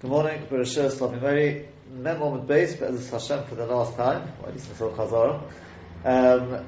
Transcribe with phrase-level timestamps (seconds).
[0.00, 1.68] Good morning, Bereshit Slavim Mary.
[1.90, 5.40] Moment base, but as Hashem for the last time, or at least until Chazara.
[6.04, 6.66] Um,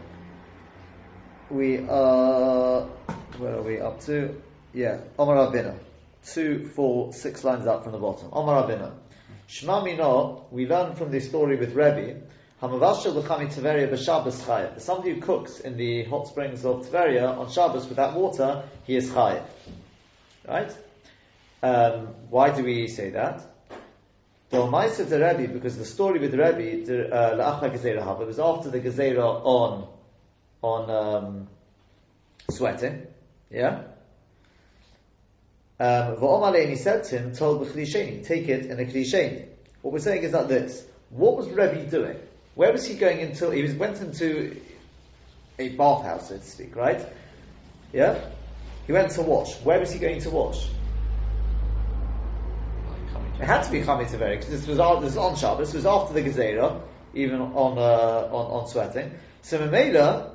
[1.51, 2.83] we are,
[3.37, 4.41] where are we up to?
[4.73, 5.77] Yeah, Omar Rabina.
[6.25, 8.31] Two, four, six lines up from the bottom.
[8.33, 8.93] Omar Rabina.
[9.49, 12.23] Shema Mino, we learn from the story with Rebbe,
[12.63, 14.81] Hamavashal L'chami Tveria b'Shabbos chayev.
[14.81, 18.97] Somebody who cooks in the hot springs of Tveria on Shabbos with that water, he
[18.97, 19.43] is chayev.
[20.49, 20.75] Right?
[21.63, 23.43] Um, why do we say that?
[24.51, 28.39] The Almighty of the Rebbe, because the story with the Rebbe, La'acha Gezerah it was
[28.39, 29.89] after the Gezerah on,
[30.63, 31.49] on, um,
[32.51, 33.07] sweating.
[33.51, 33.83] Yeah?
[35.81, 39.47] Um, V'omalei, he said to him, told b'chlisheni, take it in a klisheni.
[39.83, 40.87] What we're saying is that this.
[41.11, 42.19] What was Rebbe doing?
[42.55, 44.57] Where was he going into, he was, went into
[45.59, 47.05] a bathhouse, so to speak, right?
[47.93, 48.21] Yeah?
[48.87, 49.55] He went to wash.
[49.63, 50.69] Where was he going to wash?
[53.39, 55.87] It had to be Chametz Averi, because this was, this was on Shabbos, this was
[55.87, 56.81] after the Gezerah,
[57.13, 59.13] even on, uh, on, on sweating.
[59.43, 60.31] So Mamela,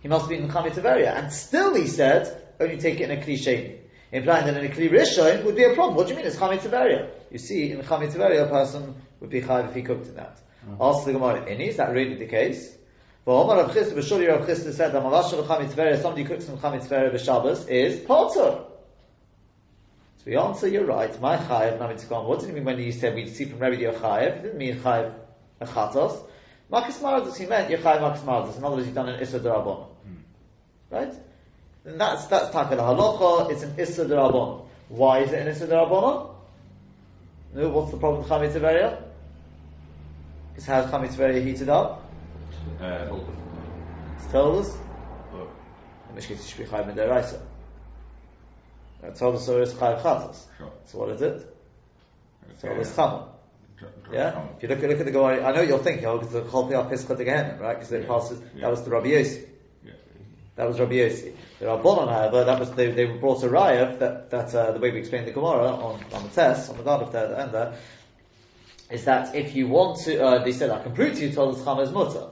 [0.00, 3.22] he must be in Chametz Averi, and still he said, only take it in a
[3.22, 3.78] Kli
[4.12, 5.96] implying that in a Kli Rishon would be a problem.
[5.96, 7.08] What do you mean it's Chametz Averi?
[7.30, 10.38] You see, in Chametz Averi, a person would be chayav if he cooked in that.
[10.68, 10.82] Mm-hmm.
[10.82, 12.76] Ask the Gemara, is that really the case?
[13.24, 16.58] Well, Omar Rav Chisda, B'shuri Rav Chisda said that Mavash of Chametz somebody cooks in
[16.58, 18.64] Chametz Averi b'Shabbos, is Potter.
[20.26, 21.20] The answer, you're right.
[21.20, 22.24] My namitzkon.
[22.24, 24.38] What did he mean when he said we see from Rebbe your chayav?
[24.38, 25.14] He didn't mean chayav
[25.60, 26.20] achatos.
[26.70, 27.36] Makas maradas.
[27.36, 28.58] He meant your chayav makas maradas.
[28.58, 29.86] In other words, he's done an issa derabon.
[29.86, 30.14] Hmm.
[30.90, 31.14] Right?
[31.84, 33.52] And that's that's takal halacha.
[33.52, 34.66] It's an issa derabon.
[34.88, 36.34] Why is it an issa derabon?
[37.54, 38.98] No, what's the problem with chametz area?
[40.56, 42.04] Is how chametz area heated up?
[42.80, 43.16] Uh,
[44.16, 44.76] it's told us.
[46.10, 46.16] In
[49.00, 49.56] which case, you should be chayav in deraisa.
[49.56, 50.42] Tzolus is Chayav Chatos.
[50.86, 51.56] So what is it?
[52.62, 53.28] Tzolus Chama.
[54.12, 54.46] Yeah?
[54.56, 56.70] If you look, look at the Gemara, I know you're thinking, oh, because the Chol
[56.70, 57.74] Piyah Pischa Gehenna, right?
[57.74, 59.46] Because it passes, that was the Rabbi Yossi.
[60.54, 61.34] That was Rabbi Yossi.
[61.58, 64.90] The Rabbanon, however, that was, they, they brought a raya that, that, uh, the way
[64.90, 67.74] we explained the Gemara on, on the test, on the God of the end there,
[68.90, 71.56] is that if you want to, uh, they said, I can prove to you Tzolus
[71.56, 72.28] Chama is Mutter.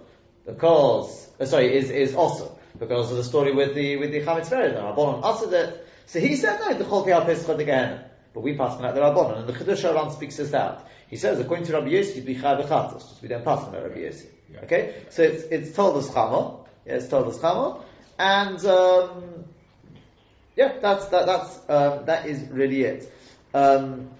[0.46, 2.58] Because, uh, sorry, is, is also.
[2.78, 4.74] Because of the story with the, with the Chametz Ferid.
[4.74, 8.10] The Rabbanon uttered it, so he said, no, the Chol Piyah Pesach Gehenna.
[8.32, 10.88] But we pass on out the Rabbanon, and the Chiddush Aran speaks us out.
[11.08, 12.34] He says, according to Rabbi Yossi, you'd be.
[12.34, 14.26] We don't pass on Rabbi Yossi.
[14.52, 14.60] Yeah.
[14.64, 14.94] Okay?
[15.10, 16.66] So it's, it's told us Chama.
[16.84, 17.82] Yeah, it's told us Chama.
[18.18, 19.44] And, um,
[20.56, 23.12] yeah, that's, that, that's, um, that is really it.
[23.52, 24.10] Um,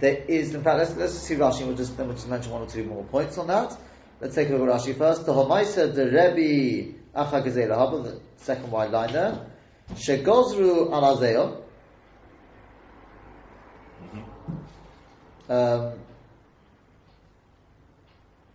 [0.00, 2.62] there is, in fact, let's, let's see Rashi, we'll just, then we'll just mention one
[2.62, 3.76] or two more points on that.
[4.20, 5.26] Let's take a look at Rashi first.
[5.26, 9.46] The Homaisa, the Rebbe, Acha the second wide line there.
[9.92, 11.64] Shegozru al
[15.46, 15.92] Um,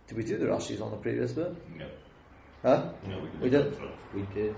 [0.08, 1.54] did we do the Rashi's on the previous bit?
[1.76, 1.86] No.
[2.62, 2.90] Huh?
[3.06, 3.78] No, we, did.
[4.12, 4.54] We did.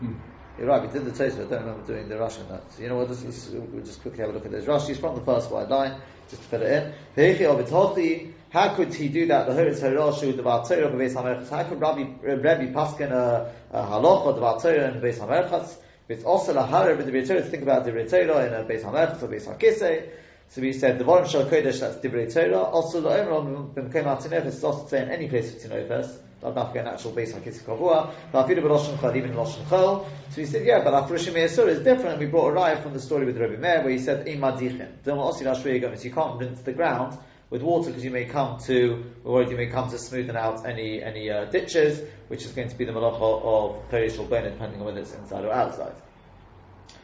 [0.00, 0.14] Hmm.
[0.58, 1.46] You're right, we did the Tosfot.
[1.46, 2.72] I don't remember doing the Rashi on that.
[2.72, 3.10] So you know what?
[3.10, 4.64] Let's, we'll just quickly have a look at this.
[4.64, 6.00] Rashi's from the first wide line,
[6.30, 8.34] just to fit it in.
[8.50, 9.46] How could he do that?
[9.48, 11.50] The Horitz Haroshu, the Vatayra, the Beis Hamerchas.
[11.50, 15.76] How could Rabbi, Rabbi Paskin a, a halacha, the Vatayra, and the Beis Hamerchas?
[16.08, 19.26] It's also lahara with the Torah think about the Torah in a Beis Hamech or
[19.26, 20.08] Beis Hakise.
[20.48, 22.62] So we said the Vorim Shal Kodesh that's Divrei Torah.
[22.62, 26.16] Also the Omer B'Mekom Atinefes is also saying any place for Tinofes.
[26.42, 28.14] Not enough an actual Beis Hakise Kavua.
[28.32, 30.08] Va'afidu B'Loshen Chal even Loshen Chal.
[30.30, 32.20] So we said yeah, but Afrishim Yisur is different.
[32.20, 35.02] We brought a raya from the story with Rabbi Meir where he said Imadichin.
[35.04, 37.18] Don't Osi Lashvei You can't rinse the ground
[37.50, 40.66] with water because you may come to, we're worried you may come to smoothen out
[40.66, 44.44] any any uh, ditches, which is going to be the malacha of perish or bone,
[44.44, 45.94] depending on whether it's inside or outside.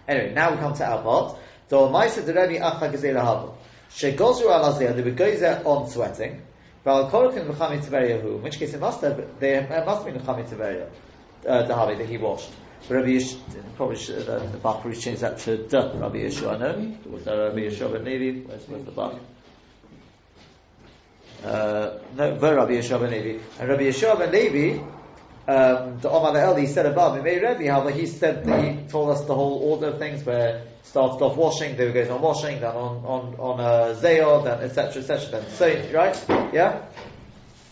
[0.08, 1.38] Anyway, now we come to our part.
[1.68, 3.54] So, Maisa de Rebbe Acha Gezela Habo.
[3.90, 6.42] Shegozru al Azeh, they would go there on sweating.
[6.84, 10.88] Val Korokin Mechami Tiberiyahu, in which case it must have, they must been Mechami Tiberiyah,
[11.46, 12.50] uh, the Havi that he washed.
[12.88, 13.38] But Rabbi Yish,
[13.76, 17.10] probably should, uh, the Bakri changed that to the Rabbi Yeshua, no?
[17.10, 18.40] Was that Rabbi Yeshua Levi?
[18.48, 19.14] Where's, where's the Bach?
[21.44, 23.42] Uh, no, the Rabbi Yeshua ben Levi.
[23.58, 24.82] And Rabbi Yeshua ben Levi,
[25.48, 29.24] um, the Omar El, he said above, may Rebbe, however, he said, he told us
[29.24, 33.04] the whole order of things where started off washing, then goes on washing, then on,
[33.04, 35.02] on, on uh, Zayod, then etc.
[35.02, 35.40] etc.
[35.40, 36.52] Then so, right?
[36.52, 36.82] Yeah?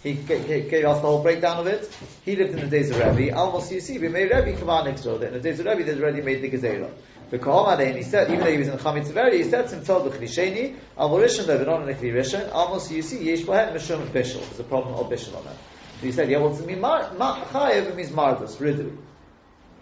[0.02, 1.94] He, gave us the whole breakdown of it.
[2.24, 3.36] He lived in the days of Rebbe.
[3.36, 5.22] Almost you see, we made Rebbe come on next door.
[5.22, 6.90] In the days of Rebbe, they'd already made the Gezerah.
[7.32, 10.10] And he said, even though he was in Chametz Veri, he said to himself, the
[10.10, 14.40] Chlisheni, Al Morishan, they're not in the almost you see, Yesh Bahem, Mishum, Bishul.
[14.40, 15.56] There's a problem of Bishul on that.
[16.00, 18.96] So he said, yeah, well, to me, chayev means mardus, ridui.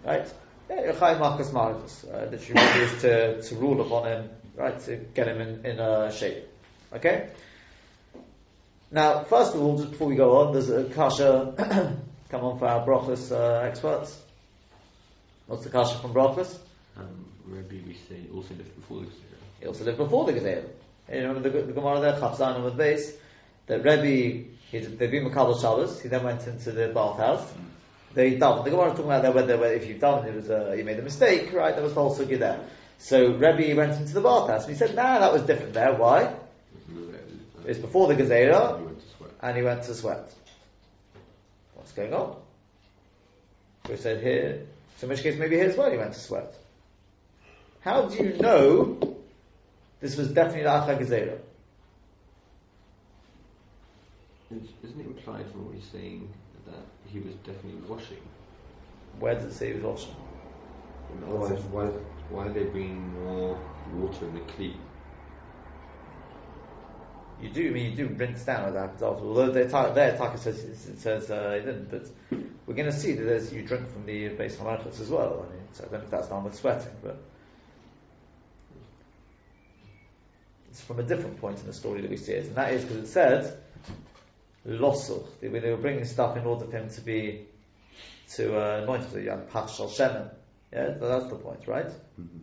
[0.05, 0.31] Right?
[0.69, 2.05] Yeah, Chaim Marcus Marcus.
[2.05, 6.13] Uh, literally is to, to rule upon him, right, to get him in, in a
[6.13, 6.45] shape.
[6.93, 7.31] Okay?
[8.91, 11.55] Now, first of all, just before we go on, there's a kasha,
[12.29, 14.21] come on for our brachas uh, experts.
[15.47, 16.59] What's the kasha from brachas?
[16.97, 19.61] Um, Rabbi, we say also lived before the Gezerah.
[19.61, 20.69] He also lived before the Gezerah.
[21.11, 23.15] You remember the, the Gemara there, on the base,
[23.67, 27.65] that Rebbe, they'd been Makabal Shabbos, he then went into the bathhouse, mm.
[28.15, 28.65] they davened.
[28.65, 30.85] The Gemara is talking about there whether, whether if you davened, it was a, you
[30.85, 31.75] made a mistake, right?
[31.75, 32.61] There was the whole sugi there.
[32.99, 35.95] So Rebbe went into the bathhouse, and he said, nah, that was different there.
[35.95, 36.35] Why?
[36.91, 37.69] Mm-hmm.
[37.69, 38.95] It's before the Gezerah,
[39.41, 40.31] and he went to sweat.
[41.75, 42.37] What's going on?
[43.89, 44.67] We said here,
[44.99, 46.55] so in which case maybe here as well he went to sweat.
[47.81, 49.17] How do you know
[50.01, 51.39] this was definitely Lacha Gezerah?
[54.51, 56.33] Isn't it implied from what he's saying
[56.67, 58.19] that he was definitely washing?
[59.19, 60.15] Where does it say he was washing?
[61.27, 61.87] Otherwise, why,
[62.29, 63.59] why are they bringing more
[63.93, 64.75] water in the kli?
[67.41, 69.05] You do, I mean, you do rinse down with that after.
[69.05, 72.07] Although their taka says it says uh, it didn't, but
[72.67, 75.47] we're going to see that there's you drink from the base hamalchus as well.
[75.49, 77.23] I mean, so I don't know if that's done with sweating, but
[80.79, 82.85] it's from a different point in the story that we see it, and that is
[82.85, 83.59] because it said
[84.67, 85.27] losuch.
[85.41, 87.47] They, they were bringing stuff in order for him to be
[88.35, 90.31] to uh, anoint the young pachshal shemen.
[90.73, 91.87] Yeah, so that's the point, right?
[92.21, 92.39] Mm-hmm.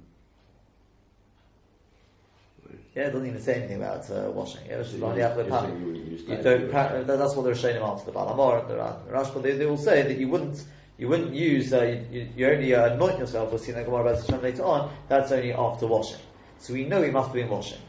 [2.95, 4.65] Yeah, it doesn't even say anything about uh, washing.
[4.67, 5.85] Yeah, it's just only after the pan.
[6.27, 7.07] You don't.
[7.07, 9.43] That's what they're saying answer the Baal HaMaor, the Rashba.
[9.43, 10.65] They, they will say that you wouldn't.
[10.97, 11.73] You wouldn't use.
[11.73, 13.49] Uh, you, you, only uh, anoint yourself.
[13.49, 14.93] We'll see in the Gemara about later on.
[15.09, 16.19] That's only after washing.
[16.59, 17.79] So we know he must have been washing,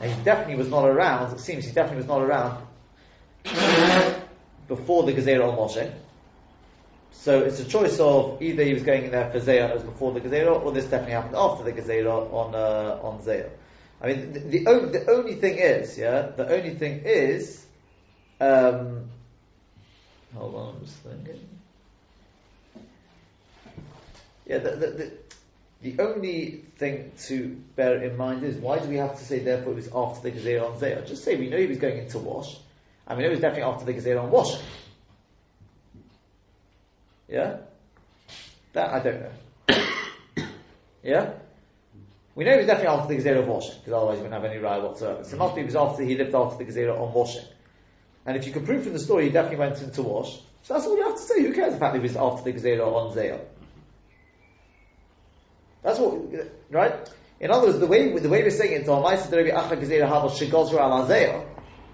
[0.00, 1.32] he definitely was not around.
[1.34, 2.66] It seems he definitely was not around
[4.68, 5.92] before the Gezerah on washing.
[7.12, 10.12] So it's a choice of either he was going in there for Zayah as before
[10.12, 13.50] the Gezerah, or this definitely happened after the Gezerah on uh, on Zayah.
[14.00, 17.64] I mean, the, the, only, the only thing is, yeah, the only thing is,
[18.40, 19.08] um,
[20.34, 21.48] hold on, I'm just thinking.
[24.46, 25.12] Yeah, the,
[25.82, 29.72] the, only thing to bear in mind is why do we have to say therefore
[29.72, 31.06] it was after the Gezerah on Zayah?
[31.06, 32.56] Just say we know he was going into wash.
[33.06, 34.60] I mean, it was definitely after the Gezerah on washing.
[37.28, 37.58] Yeah?
[38.72, 40.46] That I don't know.
[41.02, 41.32] yeah?
[42.34, 44.50] We know he was definitely after the Gezerah of washing, because otherwise he wouldn't have
[44.50, 45.24] any right whatsoever.
[45.24, 47.44] So it must be he was after, he lived after the Gezerah on washing.
[48.26, 50.86] And if you can prove from the story he definitely went into wash, so that's
[50.86, 51.42] all you have to say.
[51.42, 53.40] Who cares that he was after the Gezerah on Zayah?
[55.86, 56.18] That's what,
[56.68, 57.08] right?
[57.38, 58.88] In other words, the way, the way we're saying it,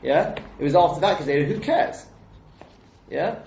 [0.03, 2.07] yeah, it was after that Gezerah, who cares?
[3.11, 3.41] Yeah?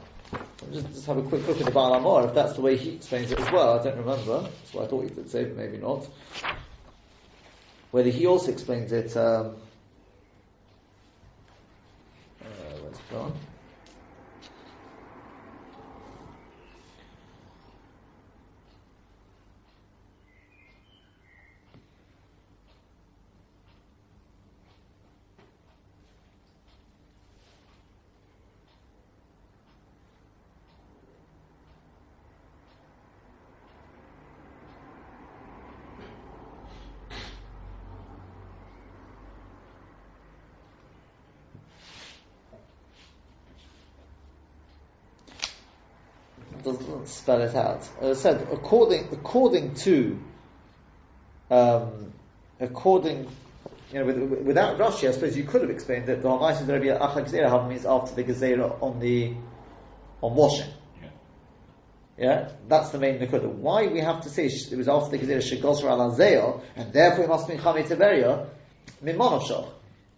[0.72, 2.92] Just, just have a quick look at the Baal HaMaor, if that's the way he
[2.92, 3.80] explains it as well.
[3.80, 4.42] I don't remember.
[4.42, 6.08] That's what I thought he did say, but maybe not
[7.90, 9.18] whether he also explains it.
[9.18, 9.56] Um,
[12.40, 12.46] uh,
[12.84, 13.34] where's it gone?
[46.66, 46.90] doesn't
[47.26, 47.82] spell it out.
[48.02, 50.20] As I said, according according to
[51.50, 52.14] um,
[52.60, 53.28] according
[53.92, 56.86] you know, with, without Rashi, I suppose you could have explained that the Hamaisa Rabbi
[56.86, 59.34] Achag Gezerah means after the Gezerah on the
[60.22, 60.70] on washing.
[61.02, 61.10] Yeah.
[62.20, 63.48] yeah, that's the main Nakuda.
[63.48, 67.28] Why we have to say it was after the Gezerah Shegosra al and therefore it
[67.28, 68.50] must be Chamei Tiberia.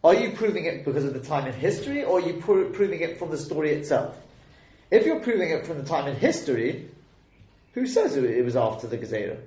[0.04, 3.00] Are you proving it because of the time in history, or are you pro- proving
[3.00, 4.18] it from the story itself?
[4.90, 6.90] If you're proving it from the time in history,
[7.74, 9.40] who says it was after the Gezerah?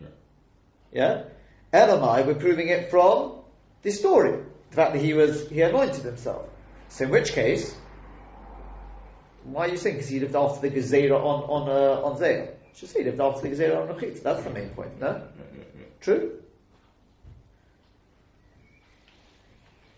[0.00, 0.06] Yeah.
[0.92, 1.22] Yeah?
[1.72, 3.32] Elamai, we're proving it from
[3.82, 4.38] the story.
[4.70, 6.48] The fact that he was, he anointed himself.
[6.88, 7.74] So in which case,
[9.44, 9.96] why are you saying?
[9.96, 12.50] Because he lived after the Gezerah on, on, uh, on Zayah.
[12.74, 14.22] Should say he lived after the Gezerah on Rechit.
[14.22, 15.08] That's the main point, no?
[15.08, 15.22] Yeah,
[15.56, 15.86] yeah, yeah.
[16.00, 16.32] True?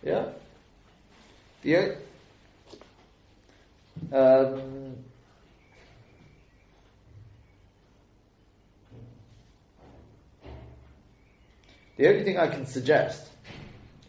[0.03, 0.27] Yeah?
[1.63, 1.97] The,
[4.13, 5.02] um,
[12.03, 13.31] the only thing I can suggest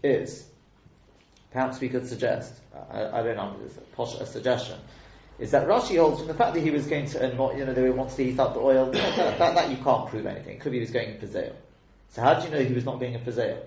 [0.01, 0.47] is,
[1.51, 2.51] perhaps we could suggest,
[2.91, 4.79] I, I don't know, it's a, a suggestion,
[5.37, 7.73] is that Rashi holds from the fact that he was going to anoint, you know,
[7.75, 10.55] they wants to heat up the oil, that, that, that, you can't prove anything.
[10.55, 11.53] It could be he was going in for Zayel.
[12.09, 13.61] So how do you know he was not going in for Zayel?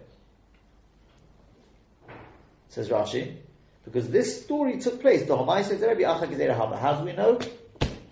[2.70, 3.36] Says Rashi,
[3.84, 5.22] because this story took place.
[5.22, 7.38] The How do we know?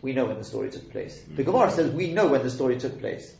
[0.01, 1.21] We know when the story took place.
[1.23, 1.51] The hmm.
[1.51, 3.35] Gemara says we know when the story took place.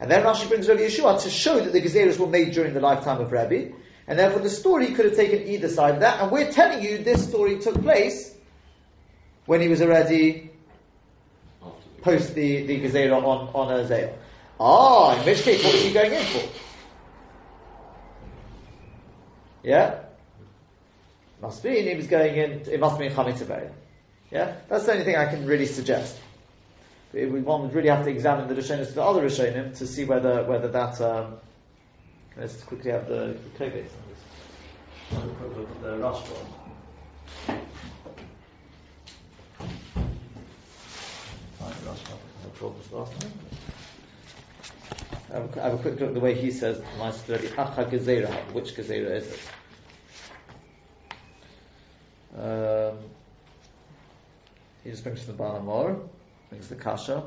[0.00, 2.80] And then Rashi brings Rabbi Yeshua to show that the Gezeras were made during the
[2.80, 3.70] lifetime of Rabbi,
[4.06, 6.98] and therefore the story could have taken either side of that, and we're telling you
[6.98, 8.34] this story took place
[9.46, 10.50] when he was already
[12.02, 14.14] post the, the Gezerah on, on Azale.
[14.60, 16.48] Ah, in which case, what was he going in for?
[19.62, 20.00] Yeah?
[21.40, 23.70] Must be, he was going in, it must be in Chametz
[24.30, 24.54] Yeah?
[24.68, 26.18] That's the only thing I can really suggest.
[27.14, 30.04] We, one would really have to examine the Rishonim to the other Rishonim to see
[30.04, 31.36] whether, whether that, um,
[32.36, 33.90] let's quickly have the, Kovetz.
[35.10, 36.54] The one.
[45.30, 48.52] I have, a, quick look at the way he says Master Acha Gezerah.
[48.52, 49.40] Which Gezerah is it?
[52.40, 52.98] Um,
[54.82, 56.08] he just brings the Baal HaMaor,
[56.54, 57.22] brings the Kasha.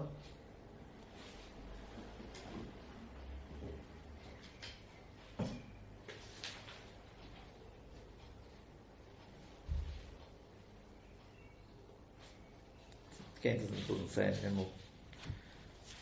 [13.40, 14.68] Again, doesn't, doesn't say anything more.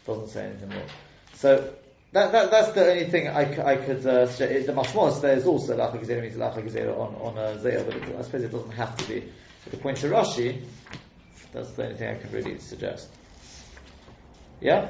[0.05, 0.77] Doesn't say anything more.
[1.34, 1.74] So
[2.12, 4.67] that, that, that's the only thing I, I could uh, suggest.
[4.67, 8.15] The mashmos there's also lacha gezerah means lacha gezerah on on a zayah, but it,
[8.17, 9.24] I suppose it doesn't have to be.
[9.63, 10.62] But the point to Rashi,
[11.56, 13.08] that's the only thing I can really suggest.
[14.60, 14.90] Yeah,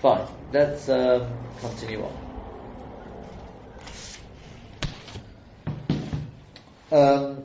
[0.00, 0.26] fine.
[0.52, 1.30] Let's um,
[1.60, 2.12] continue on.
[6.90, 7.44] Um,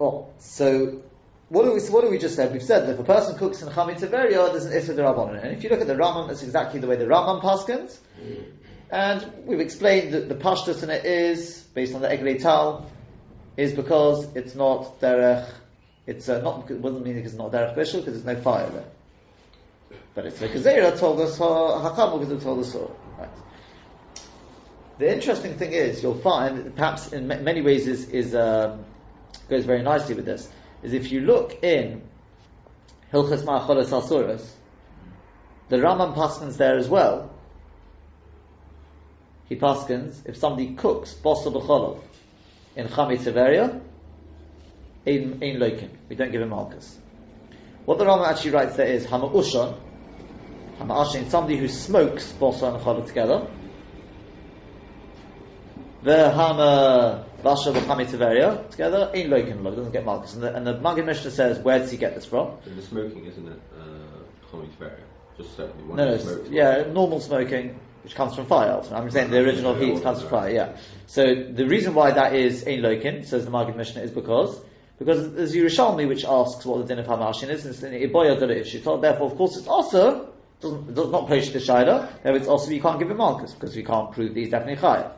[0.00, 1.02] oh, so
[1.50, 2.52] what do we what do we just said?
[2.52, 5.44] We've said that if a person cooks in Chametz Tiberia, there's an Isra Rabbanon.
[5.44, 7.98] And if you look at the Rambam, that's exactly the way the Rambam paskins.
[8.90, 12.90] And we've explained that the pashtus in it is, based on the Eglei Tal,
[13.58, 15.48] is because it's not derech,
[16.06, 19.98] it's uh, not, it doesn't mean it's not derech bishul because there's no fire there.
[20.14, 22.96] But it's like Zera told us, Hakam because it told us so.
[23.18, 23.28] Right.
[24.98, 28.84] The interesting thing is, you'll find, perhaps in many ways is, is um,
[29.50, 30.48] goes very nicely with this
[30.82, 32.02] is if you look in
[33.12, 34.56] Hilchas Ma'acholas Asuras,
[35.68, 37.30] the Rambam paskins there as well.
[39.48, 42.00] He paskins if somebody cooks bosa b'cholov
[42.76, 43.80] in Chametz Tiveria,
[45.06, 46.98] in in loikin, we don't give him malchus.
[47.84, 49.78] What the Rama actually writes there is hama'ushan,
[50.78, 53.46] hama'ashin, somebody who smokes bosa and cholov together.
[56.02, 60.34] The hama Vasha B'chami Tiveria together, in Loikin Log, doesn't get Malchus.
[60.34, 62.56] And the, and the Maggid Mishnah says, where does he get this from?
[62.64, 63.60] So the smoking, isn't it?
[63.78, 65.00] Uh, Tiveria.
[65.36, 68.82] Just certainly one no, no, yeah, normal smoking, which comes from fire.
[68.92, 70.76] I'm saying the original heat comes from fire, yeah.
[71.06, 74.60] So the reason why that is in Loikin, says the Maggid Mishnah, is because
[75.00, 78.38] because there's Yerushalmi which asks what the din of Hamashin is, and it's in Iboya
[78.38, 80.28] Shitol, therefore of course it's also
[80.60, 83.74] doesn't, does not post the Shaila, therefore it's also you can't give him Malchus, because
[83.74, 85.12] we can't prove these definitely Chayav.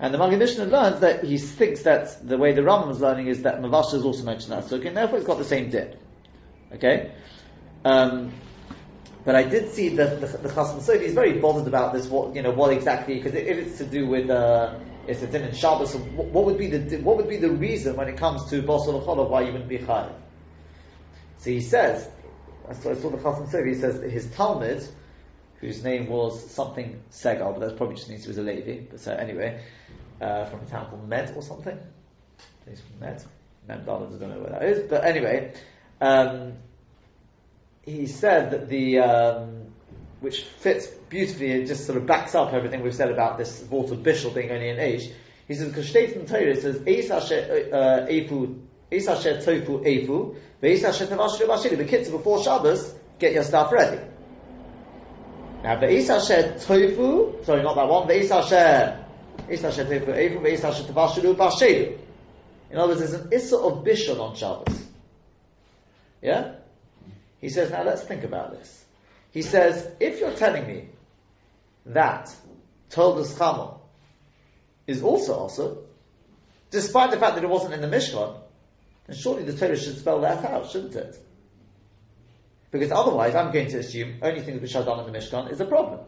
[0.00, 3.42] And the Mishnah learns that he thinks that the way the Rambam is learning is
[3.42, 5.94] that Mavasha is also mentioned that sukkah, and therefore it's got the same din.
[6.72, 7.12] Okay?
[7.84, 8.32] Um,
[9.26, 12.06] but I did see that the, the Chasam Sofer is very bothered about this.
[12.06, 13.16] What you know, what exactly?
[13.16, 14.74] Because if it's to do with uh,
[15.06, 17.96] it's a din in Shabbos, so what would be the what would be the reason
[17.96, 20.12] when it comes to Basel Cholov why you wouldn't be chayav?
[21.38, 22.08] So he says,
[22.68, 23.66] I saw, I saw the Chasam Sofer.
[23.66, 24.86] He says his Talmud,
[25.56, 28.86] whose name was something Segal, but that probably just means he was a Levi.
[28.88, 29.60] But so anyway,
[30.20, 31.78] uh, from a town called Med or something.
[32.68, 33.24] He's from Med.
[33.66, 34.88] Med I don't know where that is.
[34.88, 35.52] But anyway,
[36.00, 36.54] um,
[37.82, 39.61] he said that the, um,
[40.22, 43.94] which fits beautifully, it just sort of backs up everything we've said about this water
[43.94, 45.10] bishul being only an age.
[45.46, 48.60] He says, because State in Torah says, Eis Asher uh, Efu,
[48.90, 51.76] Eis Asher Tofu Efu, Ve'eis Asher Tavashiru Bashiri.
[51.76, 54.00] The kids before Shabbos, get your stuff ready.
[55.62, 59.02] Now, Ve'eis Asher Tofu, sorry, not that one, Ve'eis Asher
[59.50, 59.58] in
[62.78, 64.86] other words, there's an Issa of Bishul on Shabbos.
[66.22, 66.54] Yeah?
[67.40, 68.81] He says, now let's think about this.
[69.32, 70.88] He says, if you're telling me
[71.86, 72.34] that
[72.90, 73.80] Toldos Chamo
[74.86, 75.78] is also also,
[76.70, 78.38] despite the fact that it wasn't in the Mishkan,
[79.06, 81.18] then surely the Torah should spell that out, shouldn't it?
[82.70, 85.60] Because otherwise, I'm going to assume only things which are done in the Mishkan is
[85.60, 86.00] a problem.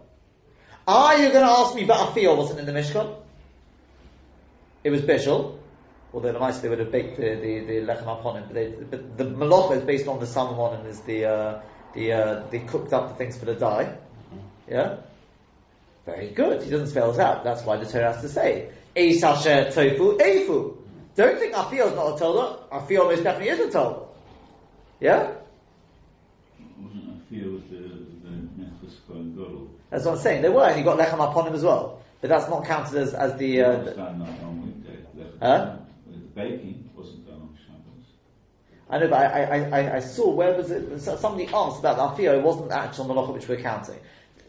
[0.86, 3.16] Are you going to ask me, but Afiyah wasn't in the Mishkan?
[4.82, 5.58] It was Bishul.
[6.12, 9.16] although the they would have baked the, the, the lechem upon him, but, they, but
[9.16, 11.60] the malacha is based on the salmon and is the, uh,
[11.94, 13.96] the, uh, they cooked up the things for the dye.
[14.68, 14.96] Yeah?
[16.06, 16.62] Very good.
[16.62, 17.44] He doesn't spell it out.
[17.44, 20.76] That's why the Torah has to say, Eis asher tofu eifu.
[21.16, 22.58] Don't think Afiyah is not a Torah.
[22.72, 24.00] Afiyah most definitely is a Torah.
[25.00, 25.32] Yeah?
[26.78, 29.70] Wasn't was the, the Nechus Kohen Gadol.
[29.90, 30.42] That's what I'm saying.
[30.42, 32.02] They were, and you got lechem upon him as well.
[32.20, 34.98] But that's not counted as, as the, uh, understand that on weekday.
[35.16, 35.76] Lechem Huh?
[36.06, 38.06] The baking wasn't done on Shabbos.
[38.94, 41.00] I know, but I, I, I, I saw where was it?
[41.00, 42.38] Somebody asked about afiyah.
[42.38, 43.98] It wasn't actually on the actual malacha which we're counting.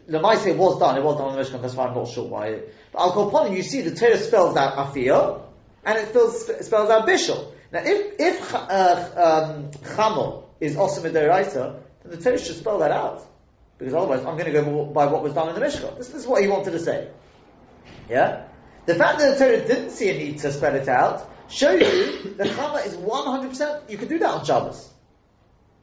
[0.06, 0.96] The Maise it was done.
[0.96, 1.62] It was done on the Mishkan.
[1.62, 2.60] That's why I'm not sure why.
[2.92, 3.56] But upon him.
[3.56, 5.42] You see, the Torah spells out afiyah,
[5.84, 7.54] and it spells, spells out bishul.
[7.72, 13.26] Now, if if uh, um, is osam midiraisa, then the Torah should spell that out.
[13.78, 15.98] Because otherwise, I'm going to go by what was done in the Mishkan.
[15.98, 17.08] This, this is what he wanted to say.
[18.08, 18.44] Yeah?
[18.84, 22.34] The fact that the Torah didn't see a need to spell it out shows you
[22.34, 24.92] that Chama is 100%, you can do that on Shabbos.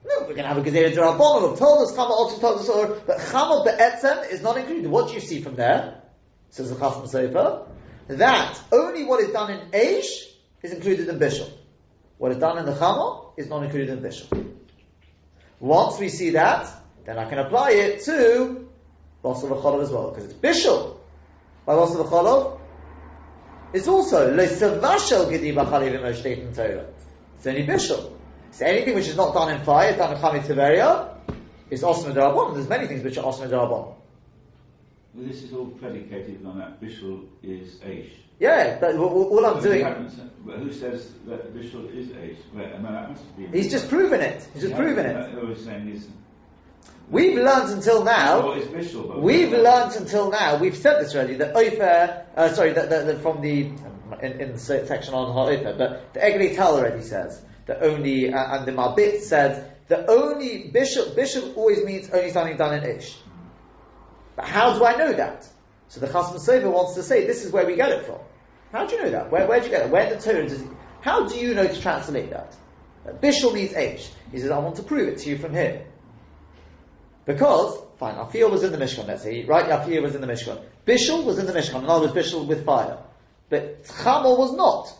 [0.05, 2.70] No, we're going to have a Gezerah Derabon, of told us, Chama also told us,
[2.70, 4.88] or, but Chama Be'etzem is not included.
[4.88, 6.01] What do you see from there?
[6.50, 7.67] Says the Chasam Sofer.
[8.08, 10.24] That only what is done in Eish
[10.62, 11.50] is included in Bishul.
[12.17, 14.53] What is done in the Chama is not included in Bishul.
[15.60, 16.70] Once we see that,
[17.05, 18.67] then I can apply it to
[19.24, 20.98] Basel V'cholov as well, because it's Bishul.
[21.65, 22.60] By Basel V'cholov,
[23.74, 26.86] it's also Le'savashel Gedi B'chaliv Imoshteit in Torah.
[27.38, 28.12] It's only Bishul.
[28.51, 31.10] So anything which is not done in fire, done in Chami Tiberia,
[31.70, 32.53] is Osman Darabon.
[32.53, 33.96] There's many things which are Osman Darabon.
[35.13, 38.10] Well, this is all predicated on that Bishul is Aish.
[38.39, 39.86] Yeah, but all all I'm But doing,
[40.46, 42.38] who says that Bishul is Aish?
[42.53, 43.48] Well, I mean, that must be.
[43.48, 44.48] he's just proven it.
[44.53, 45.36] He's just Yeah, proven it.
[45.36, 46.08] They were saying is.
[47.13, 49.22] We've learned until now, What is Bishul?
[49.22, 53.22] We've learnt until now, we've said this already, that Ofer, uh, sorry, that, that, that
[53.22, 53.72] from the,
[54.24, 58.58] in, in the section on Ha'ofer, but the Egli Tal already says that only, uh,
[58.58, 63.15] and the Marbit says that only bishul, bishul always means only something done in Ish.
[64.36, 65.48] But how do I know that?
[65.89, 68.22] So the Chasam Sofer wants to say, this is where we get it from.
[68.72, 69.32] How do you know that?
[69.32, 69.91] Where, where do you get it?
[69.91, 70.67] Where the Torah does it,
[71.01, 72.55] how do you know to translate that?
[73.05, 74.09] That Bishul means H.
[74.31, 75.85] He says, I want to prove it to you from here.
[77.25, 79.66] Because, fine, Afiyah was in the Mishkan, let's say, right?
[79.66, 80.62] Afiyah was in the Mishkan.
[80.86, 82.98] Bishul was in the Mishkan, in other words, Bishul with fire.
[83.50, 84.94] But Chamor was not.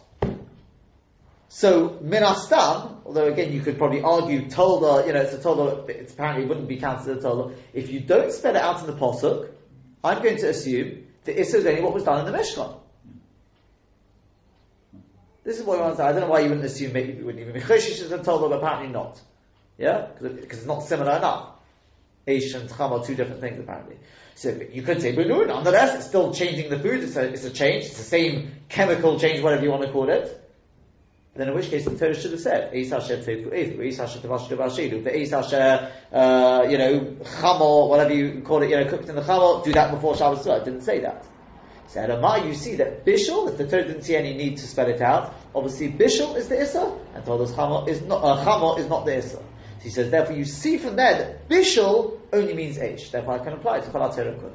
[1.49, 6.12] So, Minastam, although again you could probably argue Tolda, you know, it's a Tolda, it
[6.12, 7.55] apparently wouldn't be counted as a Tolda.
[7.73, 9.49] If you don't spell it out in the Posuk,
[10.03, 12.75] I'm going to assume that Issa is only what was done in the Mishkan.
[15.43, 16.03] This is what I want to say.
[16.07, 18.17] I don't know why you wouldn't assume maybe you wouldn't even be Choshish is a
[18.17, 19.21] Tolda, but apparently not.
[19.77, 20.07] Yeah?
[20.19, 21.52] Because it's not similar enough.
[22.27, 23.97] Eish and Cham are two different things apparently.
[24.36, 27.03] So you could say, but no, nonetheless, it's still changing the food.
[27.03, 27.86] It's a, it's a change.
[27.86, 30.39] It's the same chemical change, whatever you want to call it.
[31.36, 34.19] Then in which case the Torah should have said, Eis Hasher Tefu Eifu, Eis Hasher
[34.19, 38.88] Tevash Tevashilu, the Eis Hasher, uh, you know, Chamor, whatever you call it, you know,
[38.88, 40.45] cooked in the Chamor, do that before Shabbos.
[40.45, 41.25] It didn't say that.
[41.88, 44.88] Said Amar, you see that Bishul, if the Torah didn't see any need to spell
[44.88, 48.77] it out, obviously Bishul is the Issa, and told us Chamor is not, uh, Chamor
[48.79, 49.41] is not the Issa.
[49.83, 53.51] He says, therefore you see from there that Bishul only means H, therefore I can
[53.51, 54.51] apply it to Chalat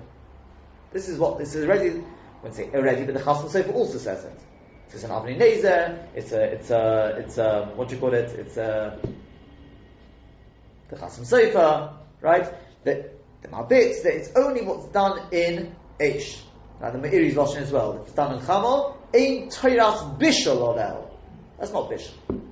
[0.90, 2.02] This is what, this is already, I
[2.42, 4.40] wouldn't say already, but the Chasam Sofer also says it.
[4.88, 8.30] It's an Avni Nezer, it's a, it's a, it's a, what do you call it?
[8.30, 8.98] It's a,
[10.88, 12.50] the Chasam Sofer, right?
[12.84, 13.10] The,
[13.42, 16.38] the Marbit, that it's only what's done in H.
[16.80, 18.00] Now the Meiri's Lashon as well.
[18.00, 21.06] If it's done in Chamor, Ein Toiras Bishul Olel.
[21.58, 22.47] That's not Bishul.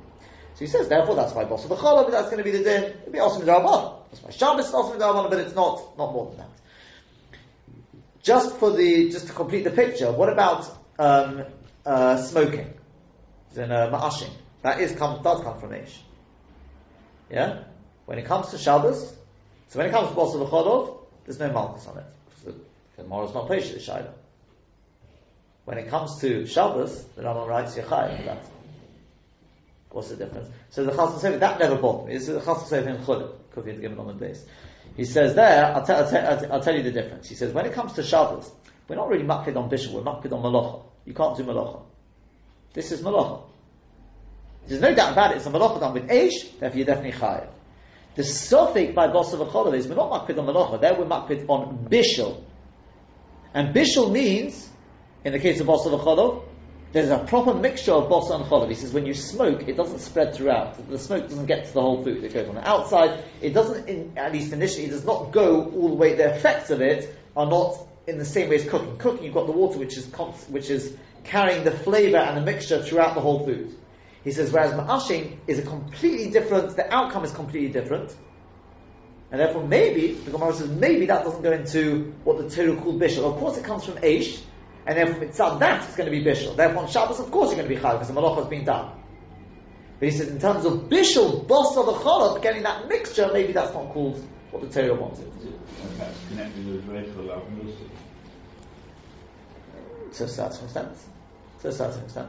[0.56, 2.84] So he says, therefore, that's why the B'cholov, that's going to be the din.
[2.84, 3.92] It'd be Osman Darabon.
[4.10, 6.48] That's why Shabbos is Osman Darabon, but it's not, not more than that.
[8.22, 10.66] Just for the, just to complete the picture, what about,
[10.98, 11.44] um,
[11.84, 12.72] uh, smoking?
[13.52, 14.30] Then, uh, ma'ashing.
[14.62, 16.00] That is, come, does come from Ish.
[17.30, 17.64] Yeah?
[18.06, 19.14] When it comes to Shabbos,
[19.68, 22.04] so when it comes to Bosa B'cholov, there's no Malchus on it.
[22.42, 22.54] So,
[22.96, 24.08] the Morah's not the Shaila.
[25.66, 28.55] When it comes to Shabbos, the Rambam writes Yechai that.
[29.90, 30.48] What's the difference?
[30.70, 32.14] So the Chasam Sofer, that never bothered me.
[32.14, 34.44] This is the Chasam Sofer in Chulim, could be given on the base.
[34.96, 37.28] He says there, I'll, tell, I'll, tell, I'll, I'll tell you the difference.
[37.28, 38.50] He says, when it comes to Shabbos,
[38.88, 40.82] we're not really makpid on Bishul, we're makpid on Malacha.
[41.04, 41.82] You can't do Malacha.
[42.72, 43.42] This is Malacha.
[44.66, 47.48] There's no doubt about it, it's a Malacha done with Eish, therefore you're definitely Chayav.
[48.16, 51.86] The Sophic by Bosav Acholov is, we're not makpid on Malacha, there we're makpid on
[51.90, 52.42] Bishul.
[53.54, 54.68] And Bishul means,
[55.24, 56.44] in the case of Bosav Acholov,
[56.96, 58.70] there's a proper mixture of bosa and cholov.
[58.70, 60.88] He says when you smoke, it doesn't spread throughout.
[60.88, 62.24] The smoke doesn't get to the whole food.
[62.24, 63.22] It goes on the outside.
[63.42, 66.14] It doesn't, in, at least initially, it does not go all the way.
[66.14, 68.96] The effects of it are not in the same way as cooking.
[68.96, 72.40] Cooking, you've got the water which is const- which is carrying the flavour and the
[72.40, 73.76] mixture throughout the whole food.
[74.24, 78.16] He says, whereas ma'ashing is a completely different, the outcome is completely different.
[79.30, 82.98] And therefore, maybe, the Gemara says, maybe that doesn't go into what the Torah called
[82.98, 83.30] bishul.
[83.30, 84.40] Of course, it comes from Aish,
[84.86, 86.56] and therefore, it's that it's going to be bishul.
[86.56, 88.64] Therefore, on Shabbos, of course, you're going to be chal, because the malach has been
[88.64, 88.92] done.
[89.98, 93.52] But he says, in terms of bishul, boss of the chalot, getting that mixture, maybe
[93.52, 95.26] that's not called what the Torah wanted.
[95.26, 97.88] And that's connected with Rachel Avnusa.
[100.14, 100.92] To a certain extent.
[101.62, 102.28] To a certain extent.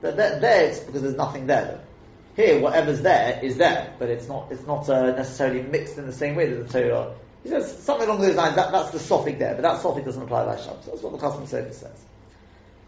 [0.00, 1.64] There, there, there it's because there's nothing there.
[1.64, 2.42] Though.
[2.42, 4.50] Here, whatever's there is there, but it's not.
[4.50, 7.14] It's not uh, necessarily mixed in the same way that the Torah.
[7.46, 8.56] He says something along those lines.
[8.56, 10.84] That, that's the sophic there, but that sophic doesn't apply by Shabbos.
[10.84, 12.04] That's what the Chasam Sofer says.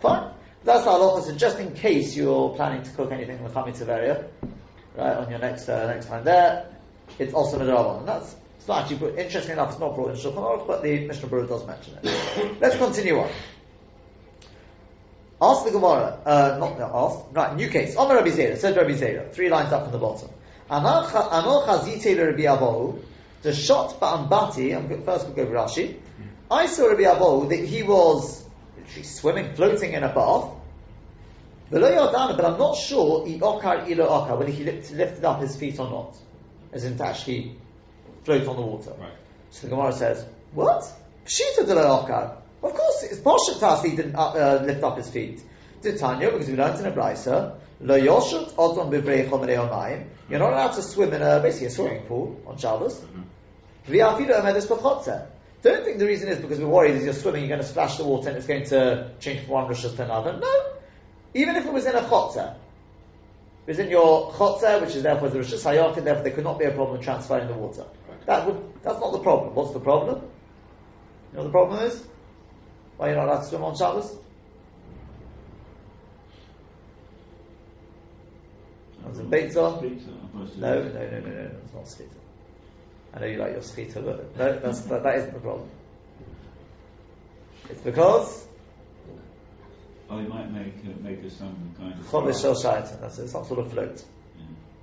[0.01, 0.33] Fine.
[0.64, 1.21] That's our law.
[1.21, 4.27] So just in case you're planning to cook anything in the Chametz area,
[4.97, 6.75] right on your next uh, next time there,
[7.21, 8.05] it's also midrabanan.
[8.05, 9.16] That's it's not actually.
[9.23, 12.57] Interesting enough, it's not brought in Shulchan Aruch, but the Mishnah Berurah does mention it.
[12.61, 13.31] Let's continue on.
[15.40, 17.97] Ask the Gemara, uh, not no, ask, right, new case.
[17.97, 20.31] Omer Rabbi Zera, said Rabbi Zera, three lines up from the bottom.
[20.68, 23.01] Ano chazite Rabbi Avohu,
[23.42, 25.96] the shot ba'ambati, I'm first we'll go with Rashi.
[26.51, 28.44] I saw Rabbi Avohu that he was
[28.77, 30.55] literally swimming, floating in a bath.
[31.70, 35.90] But I'm not sure, okar ilo okar, whether he lift, lifted up his feet or
[35.90, 36.16] not.
[36.72, 37.57] As in to actually
[38.24, 38.92] float on the water.
[38.98, 39.12] Right.
[39.51, 40.85] So the Gemara says, what?
[41.27, 41.79] Pshita de.
[42.61, 45.42] Of course, it's Poshet he didn't uh, lift up his feet.
[45.83, 50.07] Titania, because we learned in a brisa, lo yoshut odom bivrei chomerei omayim.
[50.29, 53.01] You're not allowed to swim in a basically a swimming pool on Shabbos.
[53.01, 53.23] Mm-hmm.
[53.93, 55.27] B'chotzer.
[55.62, 57.97] Don't think the reason is because we're worried as you're swimming, you're going to splash
[57.97, 60.38] the water and it's going to change from one rishus to another.
[60.38, 60.67] No,
[61.35, 62.55] even if it was in a chotzer,
[63.67, 66.59] it was in your chotzer, which is therefore the rishus hayakin, therefore there could not
[66.59, 67.85] be a problem transferring the water.
[68.27, 69.55] That would that's not the problem.
[69.55, 70.23] What's the problem?
[71.33, 72.05] You know what the problem is?
[72.97, 74.14] Why you're not allowed to swim on Shabbos?
[79.09, 79.83] Was it Beitzah?
[80.59, 82.09] No, no, no, no, no, it's not Schita.
[83.14, 85.71] I know you like your Schita, but no, that's, that, that isn't the problem.
[87.71, 88.49] It's because
[90.11, 92.07] Oh, you might make uh, make a some kind of.
[92.07, 94.03] Chomish Shel Shaitan, that's it, some sort of float.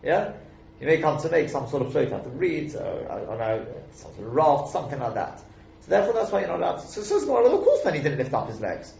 [0.03, 0.11] Yeah.
[0.11, 0.33] Yeah?
[0.79, 3.39] You may come to make some sort of float out of reeds, or, I don't
[3.39, 5.39] know, some sort of raft, something like that.
[5.39, 6.87] So therefore that's why you're not allowed to.
[6.87, 8.93] So says Gemara, of course then he didn't lift up his legs.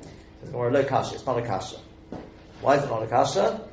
[0.00, 0.10] It's
[0.40, 1.76] Says Gemara, low kasha, it's not a kasha.
[2.60, 3.67] Why is it not a kasha?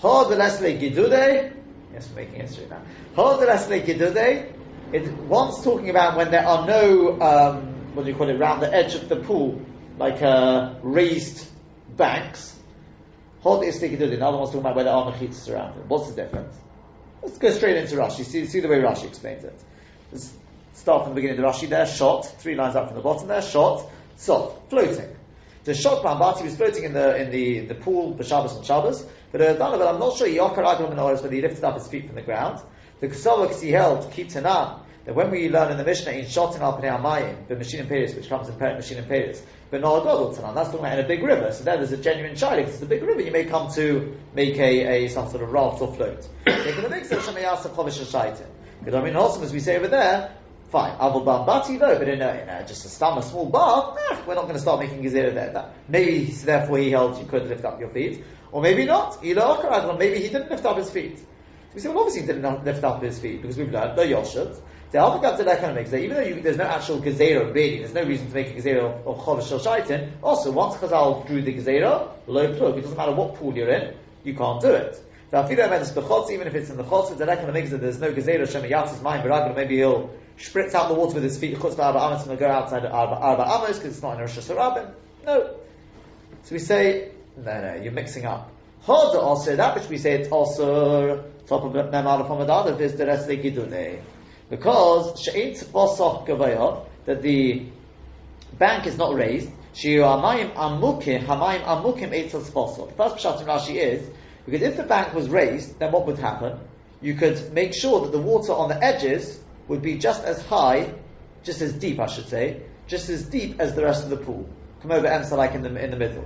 [0.00, 1.52] Hod lesle gidude.
[1.92, 2.80] Yes, we're making history now.
[3.14, 4.52] Hod lesle gidude.
[4.92, 8.60] It once talking about when there are no, um, what do you call it, around
[8.60, 9.60] the edge of the pool,
[9.98, 11.46] like uh, raised
[11.96, 12.58] banks.
[13.42, 13.98] Hod is gidude.
[13.98, 15.86] The other one's talking about where there are mechitzas around it.
[15.86, 16.56] What's the difference?
[17.22, 18.24] Let's go straight into Rashi.
[18.24, 19.58] See, see the way Rashi explains it.
[20.10, 20.32] Let's
[20.72, 21.84] start from the beginning of the Rashi there.
[21.84, 23.42] Shot, three lines up from the bottom there.
[23.42, 23.86] Shot,
[24.16, 25.14] soft, floating.
[25.64, 29.04] The shot Bambati was floating in the in the, the pool, the Shabbos and Shabbos.
[29.32, 32.60] But I'm not sure he lifted up his feet from the ground.
[33.00, 36.54] The Ksavak he held keep Tanam that when we learn in the Mishnah in Shot
[36.54, 40.00] and Al Amayim, the machine Paris, which comes in Peret machine Paris, but not a
[40.00, 41.52] Godel Tanam, that's talking about in a big river.
[41.52, 42.60] So there there's a genuine child.
[42.60, 45.50] If it's a big river, you may come to make a, a some sort of
[45.50, 46.28] raft or float.
[46.44, 47.24] Because
[48.94, 50.34] I mean, also as we say over there,
[50.70, 50.98] Fine.
[50.98, 54.22] Avol bambati though, but in a, in a just a stam, a small bar, eh,
[54.24, 55.52] we're not going to start making gezerah there.
[55.52, 59.22] That, maybe therefore he held you could lift up your feet, or maybe not.
[59.22, 61.18] Maybe he didn't lift up his feet.
[61.18, 64.02] So we say, well, obviously he didn't lift up his feet because we've learned the
[64.02, 64.60] yoshut.
[64.90, 67.54] The alpha to that kind of makes that even though you, there's no actual gezerah
[67.54, 70.10] really, there's no reason to make a gezerah of chovish shel shaitin.
[70.20, 73.94] Also, once Chazal drew the gezerah, low plug, it doesn't matter what pool you're in,
[74.24, 75.00] you can't do it.
[75.32, 77.70] Rafira when is the gods even if it's in the chotz, the kind of makes
[77.70, 81.38] that there's no gezerah shemayatz's mind, but maybe he'll spritz out the water with his
[81.38, 84.38] feet, chutz arba amos, and go outside arba, arba amos because it's not in Rosh
[84.38, 84.92] Hashanah.
[85.24, 85.54] No.
[86.42, 88.50] So we say, no, no, uh, you're mixing up.
[88.84, 93.06] Hoda also, that which we say it's also top of Mem Aleph Hamad is the
[93.06, 93.28] rest.
[94.48, 97.66] Because she'ain't tzvosach gavayah, that the
[98.58, 102.88] bank is not raised, shiyu amayim amukim, hamayim amukim eitzal tzvosach.
[102.88, 104.08] The first pshat in Rashi is,
[104.46, 106.58] because if the bank was raised, then what would happen?
[107.02, 109.38] You could make sure that the water on the edges
[109.68, 110.94] would be just as high,
[111.44, 114.48] just as deep, I should say, just as deep as the rest of the pool.
[114.82, 116.24] Come over and Emsa like in the in the middle.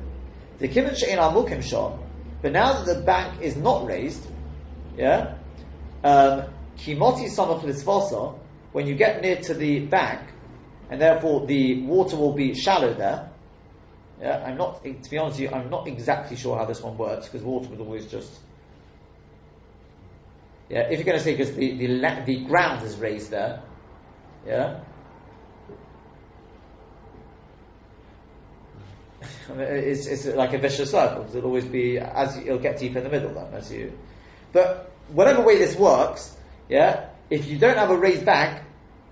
[0.58, 2.00] The kibbutz she'in amukim shon,
[2.42, 4.26] but now that the bank is not raised,
[4.96, 5.34] yeah,
[6.02, 6.44] um,
[6.78, 8.38] kimoti samach
[8.72, 10.20] when you get near to the bank,
[10.90, 13.30] and therefore the water will be shallow there.
[14.20, 16.96] Yeah, I'm not, to be honest with you, I'm not exactly sure how this one
[16.96, 18.30] works because water would always just
[20.68, 23.62] yeah, if you're going to say because the, the, the ground is raised there,
[24.46, 24.80] yeah,
[29.20, 32.78] I mean, it's, it's like a vicious circle it'll always be as you, it'll get
[32.78, 33.92] deeper in the middle then as you.
[34.52, 36.34] But whatever way this works,
[36.68, 38.62] yeah, if you don't have a raised bank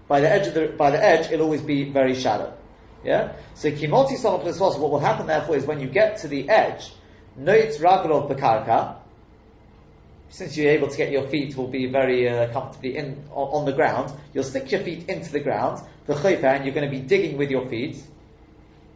[0.09, 2.55] by the edge of the by the edge, it'll always be very shallow.
[3.05, 3.33] Yeah.
[3.55, 6.93] So kimoti plus What will happen therefore is when you get to the edge,
[7.39, 8.97] noit raglov bekarka.
[10.29, 13.65] Since you're able to get your feet will be very uh, comfortably in on, on,
[13.67, 17.01] the ground, you'll stick your feet into the ground, the and you're going to be
[17.01, 18.03] digging with your feet